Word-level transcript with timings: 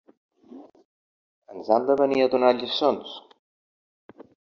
Ens 1.55 1.69
han 1.75 1.85
de 1.89 1.95
venir 1.99 2.23
a 2.23 2.31
donar 2.37 2.49
a 2.53 2.55
lliçons?. 2.61 3.13